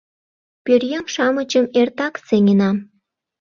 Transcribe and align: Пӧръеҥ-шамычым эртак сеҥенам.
Пӧръеҥ-шамычым 0.63 1.65
эртак 1.79 2.15
сеҥенам. 2.27 2.77